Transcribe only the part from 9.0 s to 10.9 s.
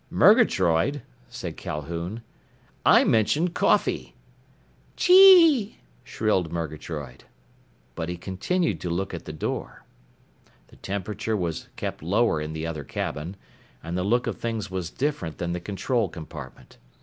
at the door. The